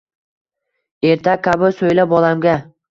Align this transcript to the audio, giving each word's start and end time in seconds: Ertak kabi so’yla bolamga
Ertak 1.11 1.47
kabi 1.51 1.71
so’yla 1.83 2.11
bolamga 2.17 2.61